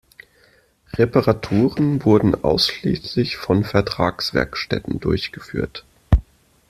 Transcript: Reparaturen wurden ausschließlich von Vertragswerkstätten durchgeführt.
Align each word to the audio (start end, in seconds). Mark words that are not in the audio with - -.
Reparaturen 0.93 2.03
wurden 2.03 2.33
ausschließlich 2.43 3.37
von 3.37 3.63
Vertragswerkstätten 3.63 4.99
durchgeführt. 4.99 5.85